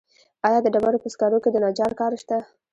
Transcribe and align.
آیا 0.47 0.59
د 0.63 0.67
ډبرو 0.73 1.01
په 1.03 1.09
سکرو 1.13 1.37
کې 1.43 1.49
د 1.51 1.57
نجار 1.65 1.91
کار 1.99 2.13
شته 2.21 2.37